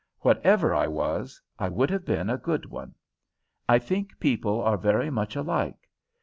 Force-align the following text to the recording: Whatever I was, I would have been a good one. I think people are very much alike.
Whatever 0.21 0.73
I 0.73 0.87
was, 0.87 1.39
I 1.59 1.69
would 1.69 1.91
have 1.91 2.05
been 2.05 2.31
a 2.31 2.37
good 2.39 2.65
one. 2.65 2.95
I 3.69 3.77
think 3.77 4.19
people 4.19 4.59
are 4.63 4.75
very 4.75 5.11
much 5.11 5.35
alike. 5.35 5.87